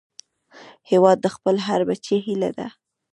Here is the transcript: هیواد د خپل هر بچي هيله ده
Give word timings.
هیواد 0.89 1.17
د 1.21 1.27
خپل 1.35 1.55
هر 1.67 1.81
بچي 1.89 2.17
هيله 2.27 2.49
ده 2.57 2.67